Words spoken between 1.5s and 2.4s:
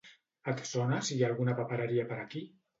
papereria per